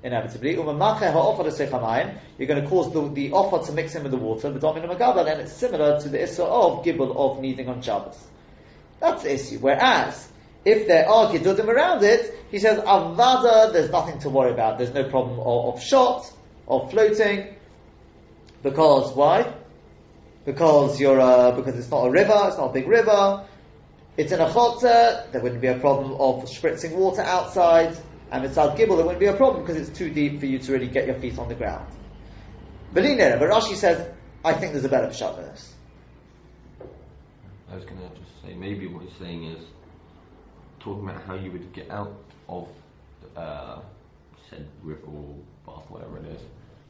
[0.02, 0.54] inevitably.
[0.54, 5.40] You're going to cause the, the offer to mix in with the water, but then
[5.40, 8.18] it's similar to the issue of gibble of kneading on Shabbos.
[9.00, 9.58] That's the issue.
[9.58, 10.28] Whereas,
[10.64, 14.78] if there are gidudim around it, he says, avada, there's nothing to worry about.
[14.78, 16.32] There's no problem of, of shot,
[16.68, 17.54] of floating,
[18.62, 19.52] because, why?
[20.44, 23.46] Because you're, uh, because it's not a river, it's not a big river,
[24.16, 27.96] it's in a chotzer, there wouldn't be a problem of spritzing water outside,
[28.30, 30.72] and mitzad gibel, it wouldn't be a problem because it's too deep for you to
[30.72, 31.86] really get your feet on the ground.
[32.92, 34.10] But Rashi says,
[34.44, 35.74] I think there's a better pshat for this.
[37.70, 39.64] I was going to just say, maybe what he's saying is
[40.80, 42.14] talking about how you would get out
[42.48, 42.68] of
[43.36, 43.80] uh,
[44.48, 45.34] said river or
[45.66, 46.40] bath, whatever it is.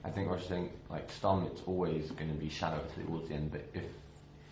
[0.05, 3.51] I think I saying, like, stum, it's always going to be shallow towards the end,
[3.51, 3.85] but if,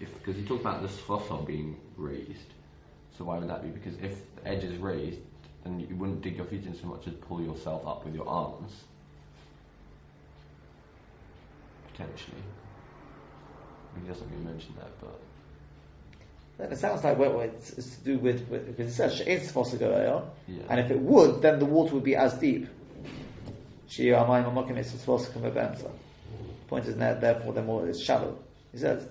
[0.01, 2.53] if because you talk about the sfossor being raised,
[3.17, 3.69] so why would that be?
[3.69, 5.21] Because if the edge is raised,
[5.65, 8.29] then you wouldn't dig your feet in so much as pull yourself up with your
[8.29, 8.73] arms.
[11.93, 12.43] Potentially.
[14.01, 15.21] He doesn't really mention that, but.
[16.59, 19.43] Then it sounds like what it's, it's, to do with, with because it says she'ain't
[19.43, 19.91] supposed to go
[20.47, 20.63] yeah.
[20.69, 22.69] and if it would, then the water would be as deep.
[26.69, 28.39] Point is that therefore the more it's shallow.
[28.73, 29.07] He says.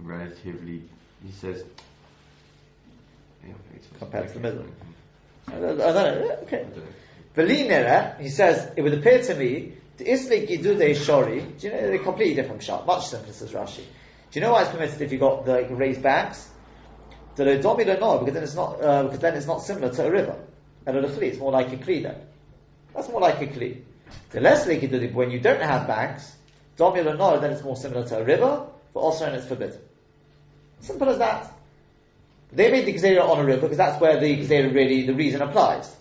[0.00, 0.82] Relatively,
[1.24, 1.64] he says.
[3.98, 4.64] Compared to the middle.
[5.48, 6.36] I don't, I don't know.
[6.42, 6.66] Okay.
[7.36, 11.80] Velinera, he says, it would appear to me the Isle Gidude Shori, do you know,
[11.80, 13.84] they're completely different shot, much simpler, says Rashi.
[14.30, 16.48] Do you know why it's permitted if you've got the like, raised banks?
[17.36, 20.10] The Lodomi no, because then it's not, uh, because then it's not similar to a
[20.10, 20.36] river.
[20.86, 22.16] And a Lechli, it's more like a Kli then.
[22.94, 23.82] That's more like a Kli.
[24.30, 26.34] The less Gidude, when you don't have banks,
[26.76, 29.80] Domi no, then it's more similar to a river, but also and it's forbidden.
[30.80, 31.52] Simple as that.
[32.52, 35.42] They made the Gzera on a river because that's where the Gzera really, the reason
[35.42, 35.94] applies.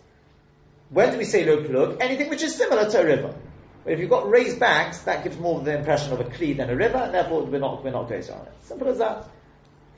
[0.89, 1.97] When do we say lo plug?
[1.99, 3.35] Anything which is similar to a river.
[3.83, 6.55] But if you've got raised banks, that gives more of the impression of a kli
[6.55, 8.53] than a river, and therefore we're not, we're not going on it.
[8.63, 9.27] Simple as that.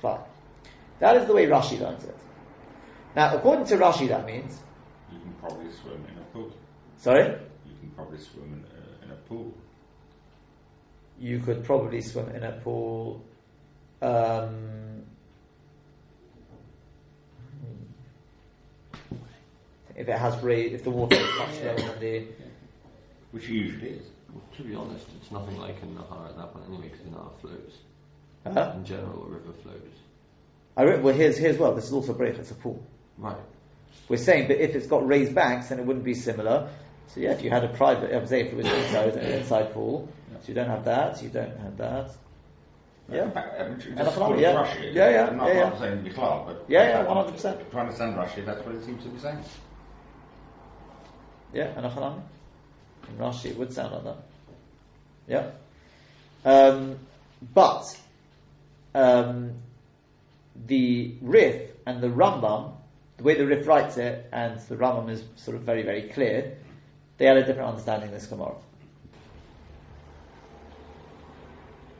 [0.01, 0.19] Fine.
[0.99, 2.15] That is the way Rashi learns it.
[3.15, 4.59] Now, according to Rashi, that means.
[5.11, 6.51] You can probably swim in a pool.
[6.97, 7.23] Sorry?
[7.25, 9.53] You can probably swim in a, in a pool.
[11.19, 13.23] You could probably swim in a pool.
[14.01, 15.03] Um,
[19.95, 22.25] if it has raised, if the water is much lower than the
[23.31, 24.05] which usually is.
[24.33, 27.12] Well, to be honest, it's nothing like a Nahar at that point anyway, because the
[27.12, 27.77] Nahar flows.
[28.45, 28.73] Uh-huh.
[28.75, 29.81] In general, a river flows.
[30.77, 32.81] I re- well, here's, here's well, this is also break, it's a pool.
[33.17, 33.35] Right.
[34.07, 36.69] We're saying, but if it's got raised banks, then it wouldn't be similar.
[37.07, 39.31] So yeah, if you had a private, I would say if it was inside, an
[39.31, 40.07] inside pool,
[40.41, 42.12] so you don't have that, you don't have that.
[43.11, 43.29] Yeah.
[43.33, 44.37] yeah.
[44.37, 44.91] yeah.
[44.93, 45.27] Yeah, yeah.
[45.27, 45.79] I'm not, yeah, yeah.
[45.79, 47.71] saying to be clear, but yeah, yeah, one hundred percent.
[47.71, 49.39] To understand Rashi, that's what it seems to be saying.
[51.53, 51.85] Yeah, and
[53.09, 54.17] in Rashi, it would sound like that.
[55.27, 55.51] Yeah.
[56.45, 56.99] Um,
[57.53, 57.85] but
[58.93, 59.53] um,
[60.67, 62.73] the Rif and the Rambam,
[63.17, 66.57] the way the Rif writes it, and the Rambam is sort of very, very clear,
[67.17, 68.55] they had a different understanding of this Gemara.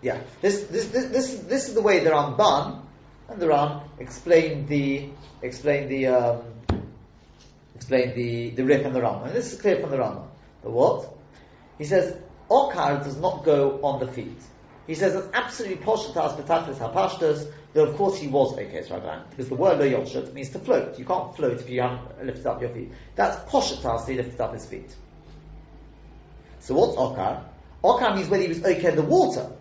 [0.02, 2.82] Yeah, this, this, this, this, this is the way the Ramban
[3.28, 5.10] and the Ram explain the
[5.42, 6.42] explain the um,
[7.88, 9.28] the the Rif and the Rambam.
[9.28, 10.28] And this is clear from the Rambam.
[10.64, 11.14] The what?
[11.78, 12.18] He says,
[12.50, 14.42] Okar does not go on the feet.
[14.88, 19.30] He says it's absolutely poshatas petachlis hapashtas, though of course he was a case Rabban,
[19.30, 20.98] because the word lo yoshet means to float.
[20.98, 22.92] You can't float if you haven't lifted up your feet.
[23.16, 24.94] That's poshatas, he lifted up his feet.
[26.62, 27.46] So what's Okar?
[27.84, 29.52] Okar means whether he was okay in the water.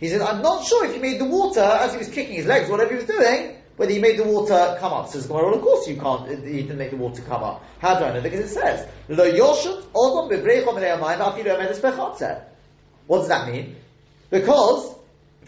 [0.00, 2.46] He says, I'm not sure if he made the water as he was kicking his
[2.46, 5.08] legs, whatever he was doing, whether he made the water come up.
[5.08, 7.64] Says well, of course you can't, he didn't make the water come up.
[7.78, 8.20] How do I know?
[8.20, 10.28] Because it says, Lo yoshut odom
[13.06, 13.76] What does that mean?
[14.30, 14.94] Because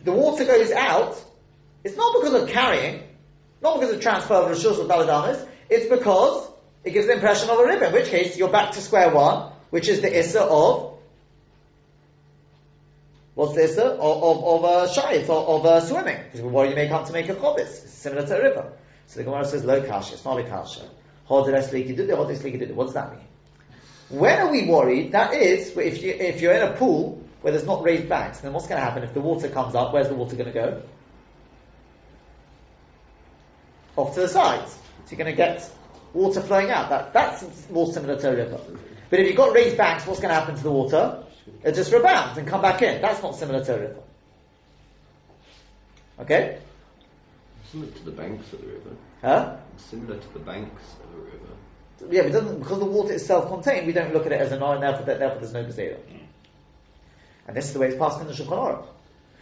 [0.05, 1.23] the water goes out,
[1.85, 3.03] it's not because of carrying,
[3.61, 6.49] not because of transfer of Rishus or Daladamas, it's because
[6.85, 9.53] it gives the impression of a river, in which case you're back to square one,
[9.71, 10.98] which is the Issa of
[13.39, 13.85] What's the Issa?
[13.85, 16.19] Of, of, of uh, shayit, of, of uh, swimming.
[16.25, 17.85] Because what you make up to make a chobis?
[17.85, 18.73] It's similar to a river.
[19.07, 20.81] So the Gemara says, lo kasha, it's not a kasha.
[21.29, 23.25] What does that mean?
[24.09, 25.13] When are we worried?
[25.13, 28.53] That is, if, you, if you're in a pool where there's not raised banks, then
[28.53, 29.93] what's going to happen if the water comes up?
[29.93, 30.83] Where's the water going to go?
[33.95, 34.73] Off to the sides.
[34.73, 35.71] So you're going to get
[36.13, 36.89] water flowing out.
[36.89, 38.59] That, that's more similar to a river.
[39.11, 41.23] But if you've got raised banks, what's going to happen to the water?
[41.65, 43.03] It just rebounds and come back in.
[43.03, 44.03] That's not similar to a river.
[46.21, 46.59] Okay?
[47.71, 48.91] Similar to the banks of the river.
[49.21, 49.57] Huh?
[49.77, 52.15] Similar to the banks of the river.
[52.15, 54.59] Yeah, but doesn't, because the water is self-contained, we don't look at it as a
[54.59, 55.99] nine, therefore, therefore there's no Gezerah.
[57.47, 58.87] And this is the way it's passed in the Shulchan Aruch.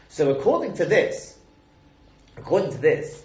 [0.09, 1.37] So according to this,
[2.37, 3.25] according to this,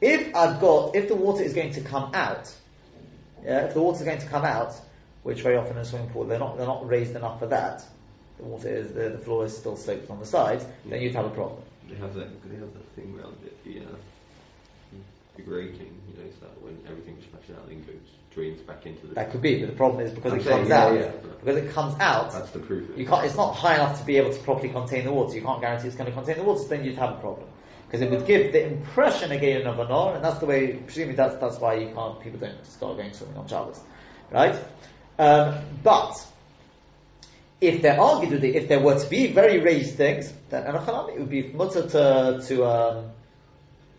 [0.00, 2.52] if I've got, if the water is going to come out,
[3.44, 4.74] yeah, if the water is going to come out,
[5.26, 7.84] which very often in a swimming pool they're not they're not raised enough for that,
[8.38, 11.26] the water is the, the floor is still sloped on the sides, then you'd have
[11.26, 11.60] a problem.
[11.88, 12.28] They have that.
[12.48, 13.64] They have that thing around it.
[13.64, 13.96] The uh,
[15.36, 16.00] the grating.
[16.08, 17.96] You know, so that when everything splashes out, then goes
[18.36, 19.14] drains back into the.
[19.14, 21.10] That could be, but the problem is because I'm it comes yeah, out, yeah.
[21.40, 22.96] because it comes out, That's the proof.
[22.96, 25.34] You can't, it's not high enough to be able to properly contain the water.
[25.34, 27.48] You can't guarantee it's going to contain the water, so then you'd have a problem.
[27.86, 31.14] Because it would give the impression again of an or, and that's the way, presumably
[31.14, 33.80] that's, that's why you can't, people don't start going swimming on Shabbos.
[34.32, 34.58] Right?
[35.18, 36.26] Um, but,
[37.60, 41.18] if there are Gidudi, if there were to be very raised things, then Anachanami, it
[41.20, 43.10] would be mutter to, to, um,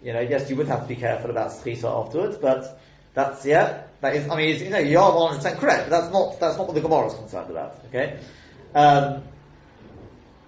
[0.04, 2.80] you know, yes, you would have to be careful about schisa afterwards, but
[3.14, 6.40] that's, yeah, that is, I mean, you know, you are 100% correct, but that's not,
[6.40, 8.20] that's not what the Gemara is concerned about, okay?
[8.76, 9.24] Um,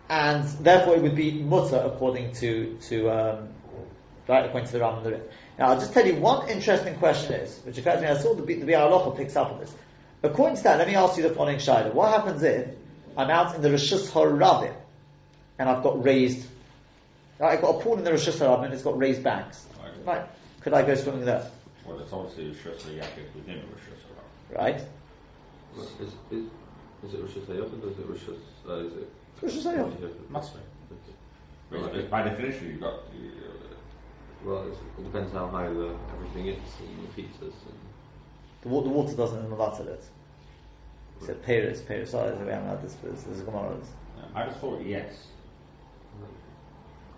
[0.08, 3.50] and therefore it would be mutter according to, to, um,
[4.28, 5.22] right, according to the Ram and the Rif.
[5.58, 8.36] Now, I'll just tell you one interesting question is, which occurs to me, I saw
[8.36, 9.74] the, the Bi'ar picks up on this.
[10.22, 11.94] According to that, let me ask you the following shayla.
[11.94, 12.68] What happens if
[13.16, 14.74] I'm out in the Rishus HaRabim,
[15.58, 16.46] and I've got raised,
[17.40, 19.66] right, I've got a pool in the Rishus HaRabim and it's got raised banks.
[20.06, 20.24] Right,
[20.62, 21.50] could I go swimming there?
[21.86, 24.58] Well, it's obviously a Rosh Hashanah within a Rosh Hashanah.
[24.58, 24.82] Right?
[25.78, 26.46] Is, is,
[27.04, 28.70] is it Rosh Hashanah or is it Rosh Hashanah?
[28.70, 29.10] Uh, is it?
[29.42, 30.30] Rosh Hashanah.
[30.30, 30.60] Must be.
[31.72, 31.92] Okay.
[31.92, 33.76] Because by definition, you've got the, uh,
[34.46, 37.54] Well, it depends how high the everything is and the heat is.
[37.54, 37.80] And
[38.62, 40.04] The, the water doesn't mavatal it.
[41.20, 43.72] He said Paris, Paris, sorry, we haven't had this, this, this is Gemara.
[43.76, 45.28] uh, I just thought yes.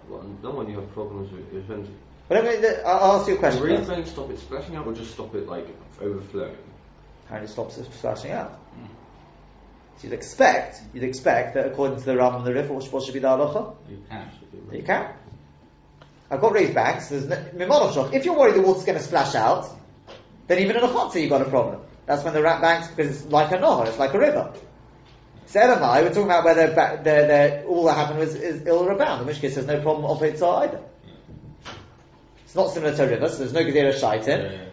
[0.10, 1.90] well, no one you have problems with your friends.
[2.28, 3.64] But I mean, the- I'll ask you a The question.
[3.64, 3.90] rain first.
[3.90, 5.68] don't stop it splashing out or just stop it like
[6.02, 6.58] overflowing?
[7.26, 8.58] Apparently stops it splashing out.
[9.98, 12.92] So you'd expect, you'd expect that according to the Ram and the Rif, what should-
[12.94, 13.76] what should be the halacha?
[13.90, 14.30] You can.
[14.70, 15.14] That You can.
[16.32, 17.10] I've got raised banks.
[17.10, 18.14] There's no, Mimonov shock.
[18.14, 19.70] If you're worried the water's going to splash out,
[20.48, 21.82] then even in a chotzer you've got a problem.
[22.06, 24.54] That's when the rat banks, because it's like a nohar, it's like a river.
[25.46, 28.86] So Sedamai, we're talking about whether ba- they're, they're, all that happened was is ill
[28.86, 30.82] rebound, in which case there's no problem of it either.
[32.46, 34.70] It's not similar to a river, so there's no gedera shaitin.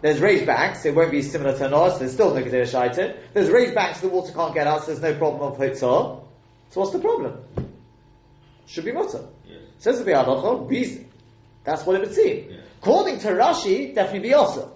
[0.00, 2.66] There's raised banks, it won't be similar to a nohar, so there's still no gedera
[2.70, 3.16] shaitin.
[3.34, 6.22] There's raised banks, the water can't get out, so there's no problem of hitzah.
[6.70, 7.38] So what's the problem?
[8.66, 9.24] Should be mutter.
[9.78, 11.08] Says the Biur Halacha, reason.
[11.64, 12.50] That's what it would seem.
[12.50, 12.56] Yeah.
[12.80, 14.72] According to Rashi, definitely be also.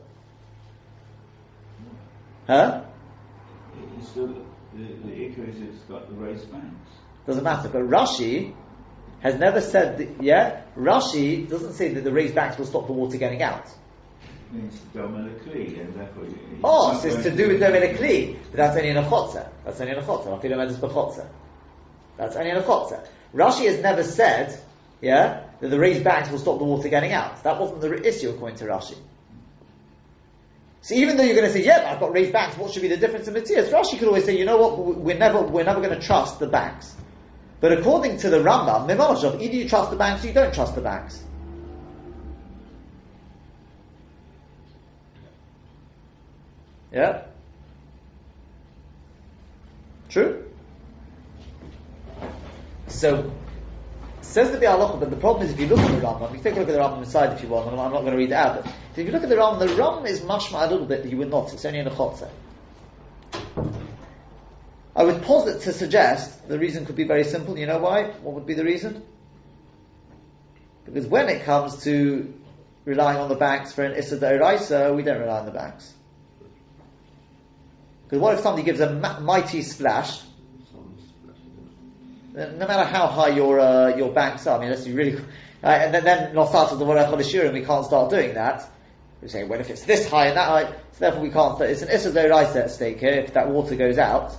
[2.47, 2.83] Huh?
[3.99, 4.27] It's still,
[4.75, 6.91] the, the issue is it's got the raised banks.
[7.27, 7.69] Doesn't matter.
[7.69, 8.53] But Rashi
[9.21, 10.62] has never said that, yeah?
[10.77, 13.67] Rashi doesn't say that the raised banks will stop the water getting out.
[14.55, 16.27] It's dominically, and therefore.
[16.62, 18.37] Oh, so it's to do with Dominic Kli.
[18.51, 19.49] But that's only in a chotzer.
[19.65, 20.38] That's only in a chotzer.
[20.38, 21.27] Afilu medus b'chotzer.
[22.19, 23.07] That's only in a chotzer.
[23.35, 24.61] Rashi has never said,
[25.01, 27.44] yeah, that the raised banks will stop the water getting out.
[27.44, 28.96] That wasn't the issue according to Rashi.
[30.81, 32.83] So even though you're going to say, yeah, but I've got raised banks, what should
[32.83, 33.70] be the difference in Matthias?
[33.70, 36.48] Rashi could always say, you know what, we're never, we're never going to trust the
[36.48, 36.96] banks.
[37.61, 40.53] But according to the Rambam, Mimah nafshach, either you trust the banks or you don't
[40.53, 41.22] trust the banks.
[46.90, 47.22] Yeah?
[50.09, 50.44] True?
[52.88, 53.33] So,
[54.33, 56.35] says that the Biur Halacha, but the problem is if you look at the Rambam,
[56.35, 58.16] you take a look at the Rambam inside if you want, I'm not going to
[58.16, 60.71] read it out, but if you look at the Rambam, the Rambam is mashma a
[60.71, 62.31] little bit you would not, it's only in a chotzer.
[64.95, 67.59] I would posit to suggest the reason could be very simple.
[67.59, 68.11] You know why?
[68.22, 69.03] What would be the reason?
[70.85, 72.33] Because when it comes to
[72.85, 75.93] relying on the banks for an Issur D'Oraisa, we don't rely on the banks.
[78.05, 80.20] Because what if somebody gives a ma- mighty splash,
[82.33, 85.18] no matter how high your uh, your banks are, I mean, unless you really,
[85.62, 88.68] uh, and then then start with the Warech and we can't start doing that.
[89.20, 91.61] We say, well, if it's this high and that high, so therefore we can't.
[91.61, 93.12] It's an Issur D'Oraisa at stake here.
[93.12, 94.35] If that water goes out,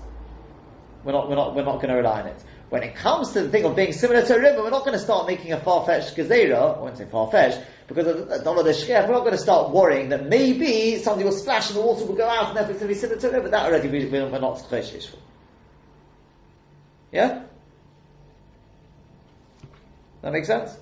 [1.04, 2.44] we're not we're not we're not going to rely on it.
[2.74, 4.98] when it comes to the thing of being similar to a river, we're not going
[4.98, 8.72] to start making a far-fetched gezerah, I won't say far-fetched, because of the dollar the
[8.72, 12.04] shkef, we're not going to start worrying that maybe something will splash and the water
[12.06, 13.50] will go out and therefore it's going to be similar to a river.
[13.50, 15.20] That already we, we're not choshish for.
[17.12, 17.44] Yeah?
[20.24, 20.76] That makes sense?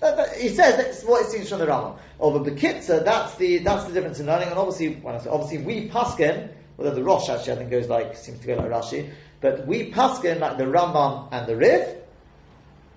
[0.00, 1.98] That, that, he says that's what it seems from the Rama.
[2.20, 4.48] Over Bekitza, that's the that's the difference in learning.
[4.48, 7.88] And obviously, when I say, obviously we paskin, although the Rosh actually I think goes
[7.88, 11.96] like seems to go like Rashi, but we paskin like the Rambam and the Rif.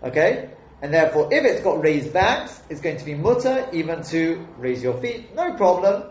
[0.03, 0.49] Okay,
[0.81, 4.81] and therefore, if it's got raised backs, it's going to be mutter even to raise
[4.81, 6.05] your feet, no problem.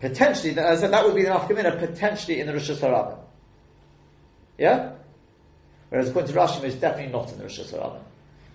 [0.00, 3.18] Potentially, as I said, that would be the nafkamina potentially in the Rosh Hashanah.
[4.58, 4.92] Yeah.
[5.88, 8.00] Whereas according to Rashi, it's definitely not in the Rosh Hashanah.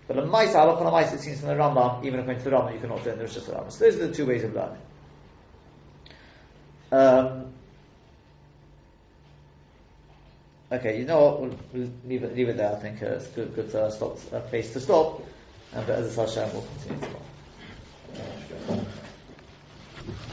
[0.08, 2.50] But a mice, halach on a mice, it seems from the Rambam, even according to
[2.50, 3.18] the Rambam, you can also learn.
[3.20, 3.72] the Rosh Hashanah.
[3.72, 4.82] So those are the two ways of learning.
[6.92, 7.54] Um,
[10.72, 11.42] okay, you know what?
[11.42, 12.74] We'll, we'll leave, it, leave it there.
[12.76, 15.24] I think uh, it's good, good uh, stop, uh, place to stop.
[15.74, 18.86] And but as a Hashem, we'll continue tomorrow.